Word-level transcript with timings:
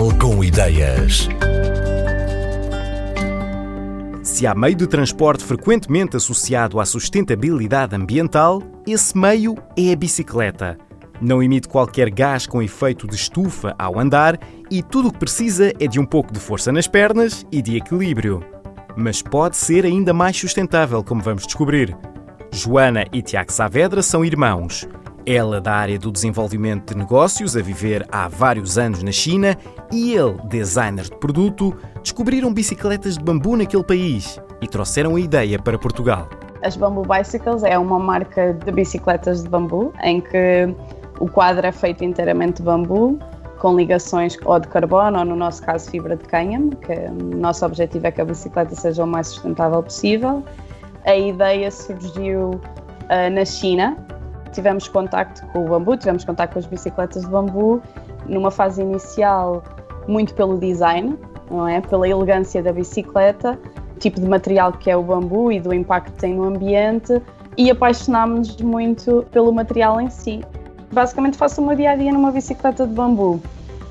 Portugal 0.00 0.18
com 0.18 0.42
ideias. 0.42 1.28
Se 4.22 4.46
há 4.46 4.54
meio 4.54 4.74
de 4.74 4.86
transporte 4.86 5.44
frequentemente 5.44 6.16
associado 6.16 6.80
à 6.80 6.86
sustentabilidade 6.86 7.94
ambiental, 7.94 8.62
esse 8.86 9.16
meio 9.16 9.54
é 9.76 9.92
a 9.92 9.96
bicicleta. 9.96 10.78
Não 11.20 11.42
emite 11.42 11.68
qualquer 11.68 12.08
gás 12.08 12.46
com 12.46 12.62
efeito 12.62 13.06
de 13.06 13.14
estufa 13.14 13.74
ao 13.78 13.98
andar 13.98 14.38
e 14.70 14.82
tudo 14.82 15.08
o 15.08 15.12
que 15.12 15.18
precisa 15.18 15.70
é 15.78 15.86
de 15.86 16.00
um 16.00 16.06
pouco 16.06 16.32
de 16.32 16.40
força 16.40 16.72
nas 16.72 16.88
pernas 16.88 17.44
e 17.52 17.60
de 17.60 17.76
equilíbrio. 17.76 18.42
Mas 18.96 19.20
pode 19.20 19.58
ser 19.58 19.84
ainda 19.84 20.14
mais 20.14 20.34
sustentável, 20.34 21.04
como 21.04 21.22
vamos 21.22 21.44
descobrir. 21.44 21.94
Joana 22.50 23.04
e 23.12 23.20
Tiago 23.20 23.52
Saavedra 23.52 24.02
são 24.02 24.24
irmãos. 24.24 24.88
Ela 25.26 25.60
da 25.60 25.72
área 25.72 25.98
do 25.98 26.10
desenvolvimento 26.10 26.92
de 26.92 26.98
negócios, 26.98 27.56
a 27.56 27.62
viver 27.62 28.06
há 28.10 28.26
vários 28.28 28.78
anos 28.78 29.02
na 29.02 29.12
China, 29.12 29.56
e 29.92 30.14
ele, 30.14 30.36
designer 30.48 31.04
de 31.04 31.16
produto, 31.16 31.76
descobriram 32.02 32.52
bicicletas 32.52 33.18
de 33.18 33.24
bambu 33.24 33.56
naquele 33.56 33.84
país 33.84 34.40
e 34.60 34.66
trouxeram 34.66 35.16
a 35.16 35.20
ideia 35.20 35.58
para 35.58 35.78
Portugal. 35.78 36.28
As 36.62 36.76
Bamboo 36.76 37.04
Bicycles 37.04 37.62
é 37.62 37.78
uma 37.78 37.98
marca 37.98 38.52
de 38.52 38.70
bicicletas 38.70 39.42
de 39.42 39.48
bambu 39.48 39.92
em 40.02 40.20
que 40.20 40.74
o 41.18 41.28
quadro 41.28 41.66
é 41.66 41.72
feito 41.72 42.04
inteiramente 42.04 42.56
de 42.56 42.62
bambu, 42.62 43.18
com 43.58 43.76
ligações 43.76 44.36
ou 44.44 44.58
de 44.58 44.68
carbono 44.68 45.18
ou, 45.18 45.24
no 45.24 45.36
nosso 45.36 45.62
caso, 45.62 45.90
fibra 45.90 46.16
de 46.16 46.24
cânhamo, 46.24 46.74
que 46.76 46.92
o 46.92 47.36
nosso 47.36 47.64
objetivo 47.64 48.06
é 48.06 48.10
que 48.10 48.20
a 48.20 48.24
bicicleta 48.24 48.74
seja 48.74 49.04
o 49.04 49.06
mais 49.06 49.28
sustentável 49.28 49.82
possível. 49.82 50.42
A 51.04 51.14
ideia 51.14 51.70
surgiu 51.70 52.50
uh, 52.50 53.30
na 53.32 53.44
China, 53.44 53.96
tivemos 54.52 54.88
contacto 54.88 55.46
com 55.48 55.64
o 55.64 55.68
bambu, 55.68 55.96
tivemos 55.96 56.24
contacto 56.24 56.54
com 56.54 56.58
as 56.58 56.66
bicicletas 56.66 57.22
de 57.22 57.28
bambu, 57.28 57.82
numa 58.26 58.50
fase 58.50 58.82
inicial 58.82 59.62
muito 60.06 60.34
pelo 60.34 60.58
design, 60.58 61.18
não 61.50 61.66
é? 61.66 61.80
Pela 61.80 62.08
elegância 62.08 62.62
da 62.62 62.72
bicicleta, 62.72 63.58
tipo 63.98 64.20
de 64.20 64.26
material 64.26 64.72
que 64.72 64.90
é 64.90 64.96
o 64.96 65.02
bambu 65.02 65.52
e 65.52 65.60
do 65.60 65.72
impacto 65.74 66.12
que 66.12 66.18
tem 66.18 66.34
no 66.34 66.44
ambiente, 66.44 67.20
e 67.56 67.70
apaixonámos-nos 67.70 68.60
muito 68.62 69.26
pelo 69.30 69.52
material 69.52 70.00
em 70.00 70.08
si. 70.08 70.44
Basicamente 70.92 71.36
faço 71.36 71.60
o 71.60 71.66
meu 71.66 71.76
dia 71.76 71.92
a 71.92 71.96
dia 71.96 72.12
numa 72.12 72.32
bicicleta 72.32 72.86
de 72.86 72.92
bambu. 72.92 73.40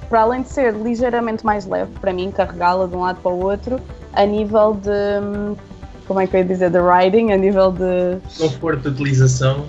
Para 0.09 0.21
além 0.21 0.41
de 0.41 0.49
ser 0.49 0.73
ligeiramente 0.73 1.45
mais 1.45 1.65
leve 1.65 1.91
para 1.99 2.11
mim, 2.11 2.31
carregá-la 2.31 2.87
de 2.87 2.95
um 2.95 3.01
lado 3.01 3.21
para 3.21 3.31
o 3.31 3.43
outro, 3.43 3.79
a 4.13 4.25
nível 4.25 4.73
de 4.73 4.89
hum, 4.89 5.55
como 6.09 6.19
é 6.19 6.25
que 6.25 6.35
eu 6.35 6.39
ia 6.39 6.45
dizer, 6.45 6.71
de 6.71 6.79
riding, 6.79 7.31
a 7.31 7.37
nível 7.37 7.71
de. 7.71 8.17
Conforto 8.35 8.81
de 8.81 8.87
utilização. 8.89 9.67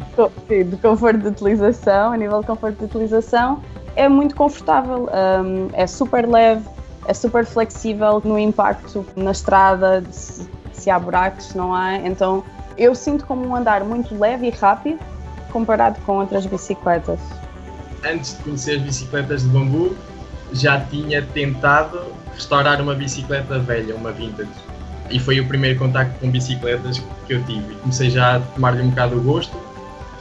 Sim, 0.48 0.64
de 0.64 0.76
conforto 0.78 1.18
de 1.18 1.28
utilização, 1.28 2.12
a 2.12 2.16
nível 2.16 2.40
de 2.40 2.46
conforto 2.46 2.78
de 2.78 2.84
utilização, 2.86 3.60
é 3.94 4.08
muito 4.08 4.34
confortável, 4.34 5.06
um, 5.12 5.68
é 5.74 5.86
super 5.86 6.26
leve, 6.26 6.64
é 7.06 7.12
super 7.12 7.44
flexível 7.44 8.22
no 8.24 8.38
impacto 8.38 9.04
na 9.14 9.32
estrada, 9.32 10.02
se, 10.10 10.48
se 10.72 10.88
há 10.88 10.98
buracos, 10.98 11.44
se 11.44 11.58
não 11.58 11.74
há. 11.74 11.96
Então 11.96 12.42
eu 12.78 12.94
sinto 12.94 13.26
como 13.26 13.46
um 13.46 13.54
andar 13.54 13.84
muito 13.84 14.18
leve 14.18 14.46
e 14.46 14.50
rápido 14.50 14.98
comparado 15.52 16.00
com 16.06 16.20
outras 16.20 16.46
bicicletas. 16.46 17.20
Antes 18.02 18.34
de 18.38 18.44
conhecer 18.44 18.76
as 18.76 18.82
bicicletas 18.82 19.42
de 19.42 19.48
bambu, 19.48 19.94
já 20.54 20.80
tinha 20.80 21.20
tentado 21.20 22.00
restaurar 22.34 22.80
uma 22.80 22.94
bicicleta 22.94 23.58
velha, 23.58 23.94
uma 23.94 24.10
vintage 24.10 24.48
e 25.10 25.18
foi 25.18 25.40
o 25.40 25.46
primeiro 25.46 25.78
contacto 25.78 26.18
com 26.20 26.30
bicicletas 26.30 27.02
que 27.26 27.34
eu 27.34 27.42
tive. 27.44 27.74
Comecei 27.76 28.10
já 28.10 28.36
a 28.36 28.40
tomar-lhe 28.40 28.82
um 28.82 28.90
bocado 28.90 29.16
o 29.16 29.20
gosto 29.20 29.56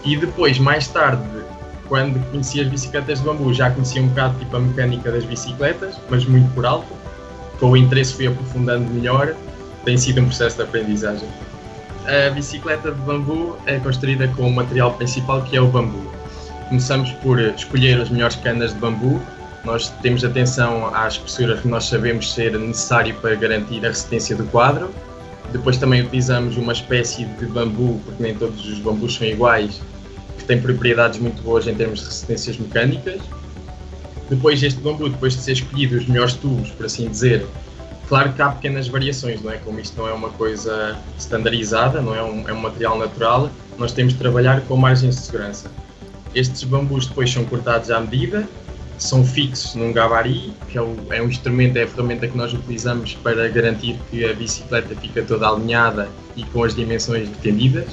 e 0.04 0.16
depois, 0.16 0.58
mais 0.60 0.88
tarde, 0.88 1.24
quando 1.88 2.24
conheci 2.30 2.62
as 2.62 2.68
bicicletas 2.68 3.20
de 3.20 3.26
bambu, 3.26 3.54
já 3.54 3.72
conhecia 3.72 4.02
um 4.02 4.08
bocado 4.08 4.38
tipo 4.40 4.56
a 4.56 4.60
mecânica 4.60 5.12
das 5.12 5.26
bicicletas, 5.26 5.96
mas 6.10 6.26
muito 6.26 6.54
por 6.54 6.66
alto. 6.66 6.88
Com 7.60 7.72
o 7.72 7.78
interesse 7.78 8.14
fui 8.14 8.28
aprofundando 8.28 8.90
melhor, 8.94 9.36
tem 9.84 9.98
sido 9.98 10.22
um 10.22 10.26
processo 10.26 10.58
de 10.58 10.64
aprendizagem. 10.64 11.28
A 12.06 12.30
bicicleta 12.30 12.92
de 12.92 13.02
bambu 13.02 13.58
é 13.66 13.78
construída 13.80 14.28
com 14.30 14.48
o 14.48 14.54
material 14.54 14.94
principal 14.94 15.42
que 15.42 15.58
é 15.58 15.62
o 15.62 15.68
bambu. 15.68 16.12
Começamos 16.70 17.12
por 17.14 17.40
escolher 17.40 18.00
as 18.00 18.10
melhores 18.10 18.36
canas 18.36 18.74
de 18.74 18.80
bambu 18.80 19.22
nós 19.64 19.90
temos 20.02 20.24
atenção 20.24 20.94
às 20.94 21.14
espessuras 21.14 21.60
que 21.62 21.68
nós 21.68 21.86
sabemos 21.86 22.34
ser 22.34 22.58
necessário 22.58 23.14
para 23.16 23.36
garantir 23.36 23.86
a 23.86 23.90
resistência 23.90 24.36
do 24.36 24.46
quadro. 24.46 24.90
Depois 25.52 25.78
também 25.78 26.02
utilizamos 26.02 26.58
uma 26.58 26.74
espécie 26.74 27.26
de 27.26 27.46
bambu, 27.48 28.00
porque 28.06 28.22
nem 28.22 28.36
todos 28.36 28.66
os 28.66 28.80
bambus 28.80 29.16
são 29.16 29.28
iguais, 29.28 29.82
que 30.38 30.46
tem 30.46 30.62
propriedades 30.62 31.20
muito 31.20 31.42
boas 31.42 31.68
em 31.68 31.76
termos 31.76 32.00
de 32.00 32.06
resistências 32.06 32.58
mecânicas. 32.58 33.22
Depois 34.30 34.62
este 34.62 34.80
bambu, 34.80 35.10
depois 35.10 35.36
de 35.36 35.42
ser 35.42 35.54
escolhido 35.54 35.98
os 35.98 36.08
melhores 36.08 36.34
tubos, 36.36 36.70
por 36.70 36.86
assim 36.86 37.10
dizer, 37.10 37.46
claro 38.08 38.32
que 38.32 38.42
há 38.42 38.50
pequenas 38.50 38.88
variações, 38.88 39.42
não 39.42 39.52
é? 39.52 39.58
Como 39.58 39.80
isto 39.80 39.98
não 39.98 40.08
é 40.08 40.14
uma 40.14 40.30
coisa 40.30 40.98
standardizada, 41.18 42.00
não 42.00 42.16
é 42.16 42.24
um, 42.24 42.48
é 42.48 42.54
um 42.54 42.62
material 42.62 42.98
natural, 42.98 43.50
nós 43.78 43.92
temos 43.92 44.14
de 44.14 44.20
trabalhar 44.20 44.62
com 44.62 44.78
margens 44.78 45.16
de 45.16 45.22
segurança. 45.22 45.70
Estes 46.34 46.64
bambus 46.64 47.08
depois 47.08 47.32
são 47.32 47.44
cortados 47.44 47.90
à 47.90 48.00
medida 48.00 48.48
são 49.00 49.26
fixos 49.26 49.76
num 49.76 49.94
gabari, 49.94 50.54
que 50.68 50.78
é, 50.78 50.82
é, 50.82 51.22
um 51.22 51.28
instrumento, 51.28 51.78
é 51.78 51.84
a 51.84 51.88
ferramenta 51.88 52.28
que 52.28 52.38
nós 52.38 52.54
utilizamos 52.54 53.16
para 53.16 53.48
garantir 53.48 53.98
que 54.12 54.26
a 54.26 54.34
bicicleta 54.34 54.94
fica 54.96 55.24
toda 55.24 55.48
alinhada 55.48 56.10
e 56.36 56.44
com 56.44 56.64
as 56.64 56.76
dimensões 56.76 57.30
pretendidas, 57.30 57.88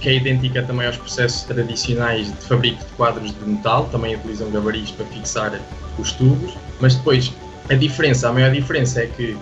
que 0.00 0.08
é 0.08 0.14
idêntica 0.14 0.62
também 0.62 0.86
aos 0.86 0.96
processos 0.96 1.42
tradicionais 1.42 2.28
de 2.28 2.46
fabrico 2.46 2.78
de 2.78 2.92
quadros 2.92 3.34
de 3.34 3.48
metal, 3.48 3.88
também 3.90 4.14
utilizam 4.14 4.48
gabaris 4.50 4.92
para 4.92 5.04
fixar 5.06 5.60
os 5.98 6.12
tubos, 6.12 6.54
mas 6.80 6.94
depois 6.94 7.32
a 7.68 7.74
diferença, 7.74 8.28
a 8.28 8.32
maior 8.32 8.52
diferença 8.52 9.02
é 9.02 9.06
que 9.06 9.36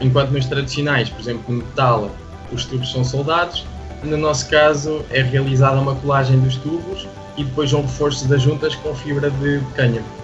enquanto 0.00 0.30
nos 0.30 0.46
tradicionais, 0.46 1.08
por 1.08 1.20
exemplo, 1.20 1.44
no 1.48 1.58
metal, 1.58 2.10
os 2.52 2.64
tubos 2.66 2.92
são 2.92 3.04
soldados, 3.04 3.66
no 4.04 4.16
nosso 4.16 4.48
caso 4.48 5.04
é 5.10 5.22
realizada 5.22 5.80
uma 5.80 5.94
colagem 5.96 6.38
dos 6.38 6.56
tubos 6.56 7.06
e 7.36 7.42
depois 7.42 7.72
um 7.72 7.82
reforço 7.82 8.28
das 8.28 8.42
juntas 8.42 8.76
com 8.76 8.94
fibra 8.94 9.30
de 9.30 9.60
cânhamo 9.74 10.21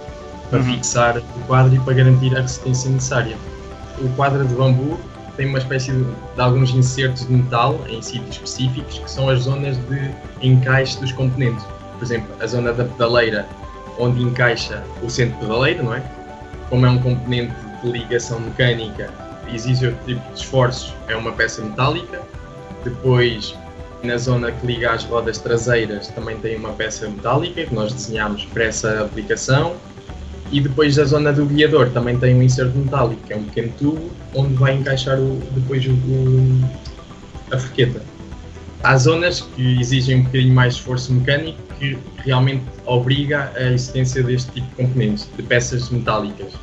para 0.49 0.59
uhum. 0.59 0.65
fixar 0.65 1.17
o 1.17 1.39
quadro 1.47 1.75
e 1.75 1.79
para 1.79 1.93
garantir 1.93 2.35
a 2.35 2.41
resistência 2.41 2.89
necessária. 2.89 3.37
O 3.99 4.09
quadro 4.15 4.45
de 4.45 4.53
bambu 4.53 4.99
tem 5.35 5.47
uma 5.47 5.59
espécie 5.59 5.91
de, 5.91 6.03
de, 6.03 6.41
alguns 6.41 6.71
insertos 6.71 7.25
de 7.25 7.33
metal 7.33 7.79
em 7.87 8.01
sítios 8.01 8.35
específicos 8.35 8.99
que 8.99 9.09
são 9.09 9.29
as 9.29 9.43
zonas 9.43 9.77
de 9.87 10.11
encaixe 10.41 10.99
dos 10.99 11.11
componentes. 11.11 11.63
Por 11.97 12.03
exemplo, 12.03 12.35
a 12.41 12.47
zona 12.47 12.73
da 12.73 12.85
pedaleira, 12.85 13.47
onde 13.97 14.21
encaixa 14.21 14.83
o 15.01 15.09
centro 15.09 15.35
de 15.35 15.45
pedaleira, 15.45 15.83
não 15.83 15.93
é? 15.93 16.03
Como 16.69 16.85
é 16.85 16.89
um 16.89 16.99
componente 16.99 17.53
de 17.83 17.91
ligação 17.91 18.39
mecânica, 18.39 19.13
exige 19.53 19.87
outro 19.87 20.05
tipo 20.05 20.33
de 20.33 20.39
esforços, 20.39 20.93
é 21.07 21.15
uma 21.15 21.31
peça 21.31 21.61
metálica. 21.61 22.21
Depois, 22.83 23.55
na 24.03 24.17
zona 24.17 24.51
que 24.51 24.65
liga 24.65 24.91
às 24.91 25.03
rodas 25.03 25.37
traseiras, 25.37 26.07
também 26.09 26.37
tem 26.37 26.55
uma 26.57 26.73
peça 26.73 27.07
metálica 27.07 27.65
que 27.65 27.73
nós 27.73 27.93
desenhamos 27.93 28.45
para 28.45 28.65
essa 28.65 29.01
aplicação 29.01 29.75
e 30.51 30.59
depois 30.61 30.97
a 30.97 31.05
zona 31.05 31.31
do 31.31 31.45
guiador 31.45 31.89
também 31.89 32.17
tem 32.17 32.35
um 32.35 32.41
inserto 32.41 32.77
metálico, 32.77 33.21
que 33.25 33.33
é 33.33 33.37
um 33.37 33.43
pequeno 33.43 33.71
tubo, 33.77 34.11
onde 34.33 34.53
vai 34.55 34.75
encaixar 34.75 35.19
o, 35.19 35.41
depois 35.51 35.85
o, 35.85 35.91
o, 35.91 36.69
a 37.51 37.57
forqueta. 37.57 38.01
Há 38.83 38.97
zonas 38.97 39.41
que 39.41 39.79
exigem 39.79 40.21
um 40.21 40.23
bocadinho 40.23 40.53
mais 40.53 40.75
esforço 40.75 41.13
mecânico 41.13 41.59
que 41.77 41.97
realmente 42.19 42.63
obriga 42.85 43.51
a 43.55 43.63
existência 43.71 44.23
deste 44.23 44.51
tipo 44.51 44.67
de 44.67 44.75
componentes, 44.75 45.29
de 45.35 45.43
peças 45.43 45.89
metálicas. 45.89 46.53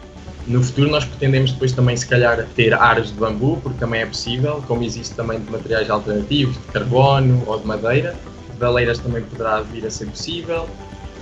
No 0.47 0.63
futuro 0.63 0.91
nós 0.91 1.05
pretendemos 1.05 1.53
depois 1.53 1.73
também 1.73 1.97
se 1.97 2.07
calhar 2.07 2.47
ter 2.55 2.73
aros 2.73 3.09
de 3.13 3.19
bambu, 3.19 3.59
porque 3.63 3.79
também 3.79 4.03
é 4.03 4.07
possível, 4.07 4.63
como 4.67 4.83
existe 4.83 5.15
também 5.15 5.41
de 5.41 5.51
materiais 5.51 5.91
alternativos, 5.91 6.57
de 6.57 6.73
carbono 6.73 7.43
ou 7.47 7.59
de 7.59 7.67
madeira. 7.67 8.15
De 8.53 8.59
baleiras 8.59 8.99
também 8.99 9.23
poderá 9.23 9.61
vir 9.61 9.85
a 9.85 9.91
ser 9.91 10.07
possível. 10.07 10.69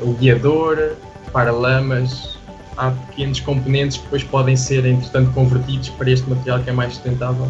O 0.01 0.13
guiador, 0.13 0.93
para 1.33 1.51
lamas, 1.51 2.39
há 2.77 2.91
pequenos 2.91 3.41
componentes 3.41 3.97
que 3.97 4.05
depois 4.05 4.25
podem 4.25 4.57
ser, 4.57 4.85
entretanto, 4.85 5.33
convertidos 5.33 5.91
para 5.91 6.11
este 6.11 6.29
material 6.29 6.61
que 6.61 6.71
é 6.71 6.73
mais 6.73 6.95
sustentável. 6.95 7.49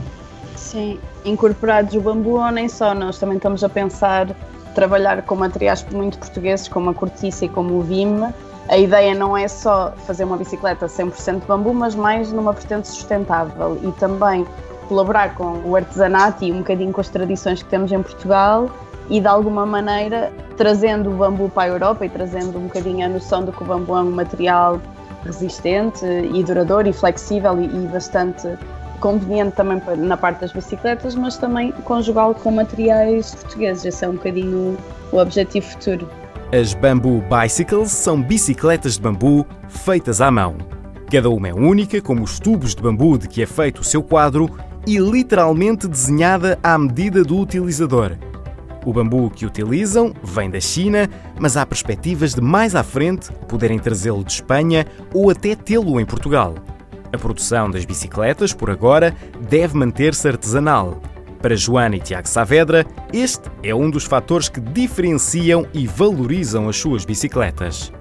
Sim, 0.56 0.99
incorporados 1.25 1.94
o 1.94 2.00
bambu 2.00 2.38
ou 2.38 2.50
nem 2.50 2.69
só, 2.69 2.94
nós 2.94 3.19
também 3.19 3.37
estamos 3.37 3.62
a 3.62 3.69
pensar 3.69 4.35
trabalhar 4.75 5.23
com 5.23 5.37
materiais 5.37 5.87
muito 5.93 6.19
portugueses, 6.19 6.69
como 6.69 6.91
a 6.91 6.94
cortiça 6.94 7.44
e 7.44 7.49
como 7.49 7.79
o 7.79 7.82
vime. 7.82 8.32
A 8.69 8.76
ideia 8.76 9.15
não 9.15 9.37
é 9.37 9.47
só 9.47 9.93
fazer 10.06 10.25
uma 10.25 10.37
bicicleta 10.37 10.87
100% 10.87 11.41
de 11.41 11.47
bambu, 11.47 11.73
mas 11.73 11.94
mais 11.94 12.32
numa 12.32 12.53
vertente 12.53 12.88
sustentável 12.88 13.79
e 13.82 13.93
também 13.93 14.47
colaborar 14.88 15.35
com 15.35 15.61
o 15.65 15.77
artesanato 15.77 16.44
e 16.44 16.53
um 16.53 16.59
bocadinho 16.59 16.93
com 16.93 17.00
as 17.00 17.09
tradições 17.09 17.62
que 17.62 17.69
temos 17.69 17.93
em 17.93 18.03
Portugal 18.03 18.70
e 19.09 19.20
de 19.20 19.27
alguma 19.27 19.65
maneira 19.67 20.32
trazendo 20.56 21.11
o 21.11 21.15
bambu 21.15 21.49
para 21.49 21.65
a 21.65 21.69
Europa 21.69 22.06
e 22.06 22.09
trazendo 22.09 22.59
um 22.59 22.62
bocadinho 22.62 23.05
a 23.05 23.09
noção 23.09 23.44
de 23.44 23.53
que 23.53 23.62
o 23.62 23.67
bambu 23.67 23.97
é 23.97 24.00
um 24.00 24.11
material 24.11 24.81
resistente 25.25 26.05
e 26.05 26.43
duradouro 26.43 26.88
e 26.88 26.93
flexível 26.93 27.61
e, 27.61 27.65
e 27.65 27.87
bastante 27.88 28.49
conveniente 29.00 29.56
também 29.56 29.81
na 29.99 30.17
parte 30.17 30.41
das 30.41 30.53
bicicletas, 30.53 31.15
mas 31.15 31.37
também 31.37 31.73
conjugá-lo 31.85 32.35
com 32.35 32.50
materiais 32.50 33.35
portugueses. 33.35 33.85
Esse 33.85 34.05
é 34.05 34.09
um 34.09 34.15
bocadinho 34.15 34.76
o 35.12 35.19
objetivo 35.19 35.67
futuro. 35.67 36.09
As 36.53 36.73
Bamboo 36.73 37.23
Bicycles 37.23 37.91
são 37.91 38.23
bicicletas 38.23 38.94
de 38.94 39.00
bambu 39.00 39.47
feitas 39.69 40.21
à 40.21 40.31
mão. 40.31 40.56
Cada 41.11 41.29
uma 41.29 41.49
é 41.49 41.55
única, 41.55 42.00
como 42.00 42.23
os 42.23 42.38
tubos 42.38 42.75
de 42.75 42.82
bambu 42.82 43.19
de 43.19 43.29
que 43.29 43.43
é 43.43 43.47
feito 43.47 43.81
o 43.81 43.85
seu 43.85 44.03
quadro, 44.03 44.50
e 44.87 44.99
literalmente 44.99 45.88
desenhada 45.88 46.59
à 46.62 46.79
medida 46.79 47.23
do 47.23 47.38
utilizador. 47.38 48.12
O 48.85 48.93
bambu 48.93 49.31
que 49.31 49.47
utilizam 49.47 50.13
vem 50.23 50.51
da 50.51 50.61
China, 50.61 51.09
mas 51.39 51.57
há 51.57 51.65
perspectivas 51.65 52.35
de 52.35 52.41
mais 52.41 52.75
à 52.75 52.83
frente 52.83 53.33
poderem 53.49 53.79
trazê-lo 53.79 54.23
de 54.23 54.33
Espanha 54.33 54.87
ou 55.13 55.31
até 55.31 55.57
tê-lo 55.57 55.99
em 55.99 56.05
Portugal. 56.05 56.55
A 57.13 57.17
produção 57.17 57.71
das 57.71 57.85
bicicletas, 57.85 58.53
por 58.53 58.71
agora, 58.71 59.15
deve 59.49 59.77
manter-se 59.77 60.29
artesanal. 60.29 61.01
Para 61.41 61.57
Joana 61.57 61.97
e 61.97 62.01
Tiago 62.01 62.29
Saavedra, 62.29 62.87
este 63.13 63.51
é 63.63 63.75
um 63.75 63.89
dos 63.89 64.05
fatores 64.05 64.49
que 64.49 64.61
diferenciam 64.61 65.67
e 65.73 65.87
valorizam 65.87 66.69
as 66.69 66.77
suas 66.77 67.05
bicicletas. 67.05 67.93